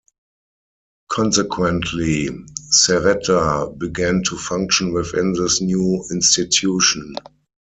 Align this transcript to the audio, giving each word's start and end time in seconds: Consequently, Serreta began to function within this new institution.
Consequently, 1.11 2.29
Serreta 2.73 3.77
began 3.77 4.23
to 4.23 4.35
function 4.35 4.93
within 4.93 5.33
this 5.33 5.61
new 5.61 6.03
institution. 6.09 7.13